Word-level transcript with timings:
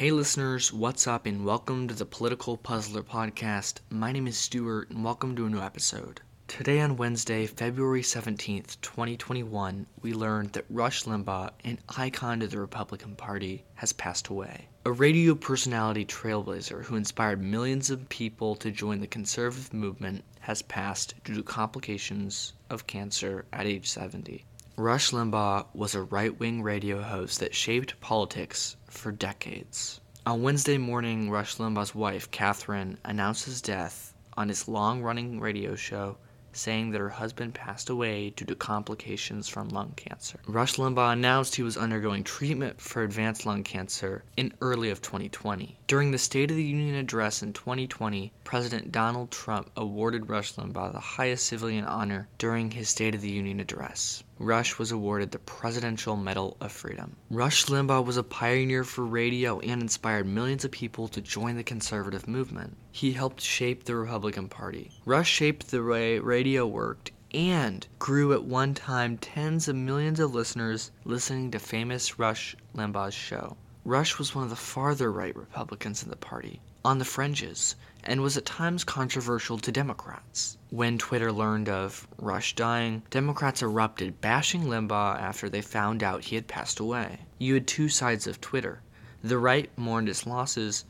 Hey 0.00 0.12
listeners, 0.12 0.72
what's 0.72 1.06
up, 1.06 1.26
and 1.26 1.44
welcome 1.44 1.86
to 1.86 1.94
the 1.94 2.06
Political 2.06 2.56
Puzzler 2.56 3.02
Podcast. 3.02 3.80
My 3.90 4.12
name 4.12 4.26
is 4.26 4.38
Stuart, 4.38 4.88
and 4.88 5.04
welcome 5.04 5.36
to 5.36 5.44
a 5.44 5.50
new 5.50 5.60
episode. 5.60 6.22
Today, 6.48 6.80
on 6.80 6.96
Wednesday, 6.96 7.44
February 7.44 8.00
17th, 8.00 8.80
2021, 8.80 9.86
we 10.00 10.14
learned 10.14 10.54
that 10.54 10.64
Rush 10.70 11.04
Limbaugh, 11.04 11.50
an 11.64 11.80
icon 11.98 12.40
to 12.40 12.46
the 12.46 12.58
Republican 12.58 13.14
Party, 13.14 13.62
has 13.74 13.92
passed 13.92 14.28
away. 14.28 14.68
A 14.86 14.90
radio 14.90 15.34
personality 15.34 16.06
trailblazer 16.06 16.82
who 16.82 16.96
inspired 16.96 17.42
millions 17.42 17.90
of 17.90 18.08
people 18.08 18.56
to 18.56 18.70
join 18.70 19.00
the 19.00 19.06
conservative 19.06 19.74
movement 19.74 20.24
has 20.40 20.62
passed 20.62 21.12
due 21.24 21.34
to 21.34 21.42
complications 21.42 22.54
of 22.70 22.86
cancer 22.86 23.44
at 23.52 23.66
age 23.66 23.90
70. 23.90 24.46
Rush 24.82 25.10
Limbaugh 25.10 25.66
was 25.74 25.94
a 25.94 26.00
right 26.00 26.40
wing 26.40 26.62
radio 26.62 27.02
host 27.02 27.40
that 27.40 27.54
shaped 27.54 28.00
politics 28.00 28.78
for 28.86 29.12
decades. 29.12 30.00
On 30.24 30.42
Wednesday 30.42 30.78
morning, 30.78 31.28
Rush 31.28 31.56
Limbaugh's 31.56 31.94
wife, 31.94 32.30
Catherine, 32.30 32.96
announced 33.04 33.44
his 33.44 33.60
death 33.60 34.14
on 34.38 34.48
his 34.48 34.68
long 34.68 35.02
running 35.02 35.38
radio 35.38 35.74
show 35.74 36.16
saying 36.54 36.92
that 36.92 37.00
her 37.02 37.10
husband 37.10 37.52
passed 37.52 37.90
away 37.90 38.30
due 38.30 38.46
to 38.46 38.54
complications 38.54 39.48
from 39.48 39.68
lung 39.68 39.92
cancer. 39.96 40.40
Rush 40.46 40.76
Limbaugh 40.76 41.12
announced 41.12 41.56
he 41.56 41.62
was 41.62 41.76
undergoing 41.76 42.24
treatment 42.24 42.80
for 42.80 43.02
advanced 43.02 43.44
lung 43.44 43.62
cancer 43.62 44.24
in 44.38 44.54
early 44.62 44.88
of 44.88 45.02
2020. 45.02 45.78
During 45.88 46.10
the 46.10 46.16
State 46.16 46.50
of 46.50 46.56
the 46.56 46.64
Union 46.64 46.94
address 46.94 47.42
in 47.42 47.52
2020, 47.52 48.32
President 48.44 48.90
Donald 48.90 49.30
Trump 49.30 49.70
awarded 49.76 50.30
Rush 50.30 50.54
Limbaugh 50.54 50.94
the 50.94 51.00
highest 51.00 51.44
civilian 51.44 51.84
honor 51.84 52.28
during 52.38 52.70
his 52.70 52.88
State 52.88 53.14
of 53.14 53.20
the 53.20 53.30
Union 53.30 53.60
address. 53.60 54.24
Rush 54.40 54.78
was 54.78 54.90
awarded 54.90 55.32
the 55.32 55.38
Presidential 55.38 56.16
Medal 56.16 56.56
of 56.62 56.72
Freedom. 56.72 57.14
Rush 57.30 57.66
Limbaugh 57.66 58.06
was 58.06 58.16
a 58.16 58.22
pioneer 58.22 58.84
for 58.84 59.04
radio 59.04 59.60
and 59.60 59.82
inspired 59.82 60.26
millions 60.26 60.64
of 60.64 60.70
people 60.70 61.08
to 61.08 61.20
join 61.20 61.56
the 61.56 61.62
conservative 61.62 62.26
movement. 62.26 62.74
He 62.90 63.12
helped 63.12 63.42
shape 63.42 63.84
the 63.84 63.96
Republican 63.96 64.48
Party. 64.48 64.92
Rush 65.04 65.28
shaped 65.28 65.70
the 65.70 65.84
way 65.84 66.18
radio 66.18 66.66
worked 66.66 67.10
and 67.34 67.86
grew 67.98 68.32
at 68.32 68.42
one 68.42 68.72
time 68.72 69.18
tens 69.18 69.68
of 69.68 69.76
millions 69.76 70.18
of 70.18 70.34
listeners 70.34 70.90
listening 71.04 71.50
to 71.50 71.58
famous 71.58 72.18
Rush 72.18 72.56
Limbaugh's 72.74 73.12
show. 73.12 73.58
Rush 73.84 74.18
was 74.18 74.34
one 74.34 74.44
of 74.44 74.50
the 74.50 74.56
farther 74.56 75.10
right 75.10 75.34
Republicans 75.34 76.02
in 76.02 76.10
the 76.10 76.16
party, 76.16 76.60
on 76.84 76.98
the 76.98 77.04
fringes, 77.04 77.76
and 78.04 78.20
was 78.20 78.36
at 78.36 78.44
times 78.44 78.84
controversial 78.84 79.58
to 79.58 79.72
Democrats. 79.72 80.58
When 80.68 80.98
Twitter 80.98 81.32
learned 81.32 81.68
of 81.70 82.06
Rush 82.18 82.54
dying, 82.54 83.02
Democrats 83.08 83.62
erupted, 83.62 84.20
bashing 84.20 84.64
Limbaugh 84.64 85.18
after 85.18 85.48
they 85.48 85.62
found 85.62 86.02
out 86.02 86.24
he 86.24 86.36
had 86.36 86.46
passed 86.46 86.78
away. 86.78 87.20
You 87.38 87.54
had 87.54 87.66
two 87.66 87.88
sides 87.88 88.26
of 88.26 88.40
Twitter. 88.40 88.82
The 89.24 89.38
right 89.38 89.70
mourned 89.78 90.08
his 90.08 90.26
losses, 90.26 90.84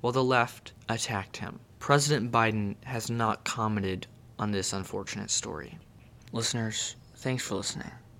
while 0.00 0.12
the 0.12 0.24
left 0.24 0.72
attacked 0.88 1.36
him. 1.36 1.60
President 1.78 2.32
Biden 2.32 2.74
has 2.84 3.08
not 3.08 3.44
commented 3.44 4.08
on 4.38 4.50
this 4.50 4.72
unfortunate 4.72 5.30
story. 5.30 5.78
Listeners, 6.32 6.96
thanks 7.16 7.44
for 7.44 7.54
listening. 7.54 7.90